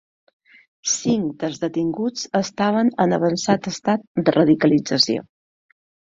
Cinc 0.93 1.35
dels 1.43 1.61
detinguts 1.63 2.23
estaven 2.39 2.89
en 3.07 3.15
avançat 3.19 3.71
estat 3.75 4.09
de 4.31 4.37
radicalització. 4.41 5.29